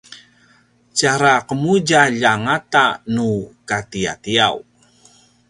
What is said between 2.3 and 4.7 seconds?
a ngata nu katiatiaw